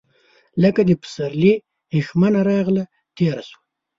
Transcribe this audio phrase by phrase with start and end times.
[0.63, 1.53] لکه د پسرلي
[1.95, 2.83] هیښمه راغله،
[3.17, 3.59] تیره سوه